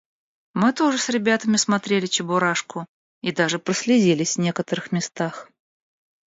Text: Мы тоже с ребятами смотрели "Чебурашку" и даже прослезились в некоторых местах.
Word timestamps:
Мы 0.55 0.73
тоже 0.73 0.97
с 0.97 1.09
ребятами 1.09 1.57
смотрели 1.57 2.07
"Чебурашку" 2.07 2.87
и 3.21 3.31
даже 3.31 3.59
прослезились 3.59 4.35
в 4.35 4.39
некоторых 4.39 4.91
местах. 4.91 5.47